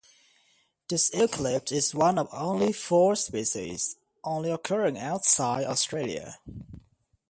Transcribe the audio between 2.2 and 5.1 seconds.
only four species only occurring